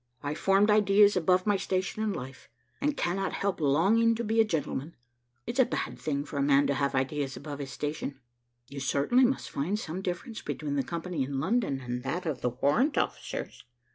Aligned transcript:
I 0.23 0.33
formed 0.33 0.71
ideas 0.71 1.15
above 1.15 1.45
my 1.45 1.57
station 1.57 2.01
in 2.01 2.11
life, 2.11 2.49
and 2.81 2.97
cannot 2.97 3.33
help 3.33 3.61
longing 3.61 4.15
to 4.15 4.23
be 4.23 4.41
a 4.41 4.43
gentleman. 4.43 4.95
It's 5.45 5.59
a 5.59 5.63
bad 5.65 5.99
thing 5.99 6.25
for 6.25 6.37
a 6.39 6.41
man 6.41 6.65
to 6.65 6.73
have 6.73 6.95
ideas 6.95 7.37
above 7.37 7.59
his 7.59 7.69
station." 7.69 8.19
"You 8.67 8.79
certainly 8.79 9.25
must 9.25 9.51
find 9.51 9.77
some 9.77 10.01
difference 10.01 10.41
between 10.41 10.75
the 10.75 10.81
company 10.81 11.21
in 11.21 11.39
London 11.39 11.81
and 11.81 12.01
that 12.01 12.25
of 12.25 12.41
the 12.41 12.49
warrant 12.49 12.97
officers." 12.97 13.63